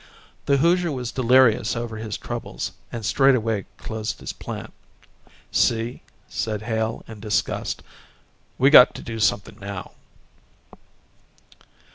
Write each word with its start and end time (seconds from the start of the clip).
The 0.47 0.57
Hoosier 0.57 0.91
was 0.91 1.11
delirious 1.11 1.75
over 1.75 1.97
his 1.97 2.17
troubles 2.17 2.71
and 2.91 3.05
straightway 3.05 3.67
closed 3.77 4.19
his 4.19 4.33
plant. 4.33 4.73
"See," 5.51 6.01
said 6.27 6.63
Hale 6.63 7.03
in 7.07 7.19
disgust. 7.19 7.83
"We've 8.57 8.71
got 8.71 8.95
to 8.95 9.03
do 9.03 9.19
something 9.19 9.59
now." 9.59 9.91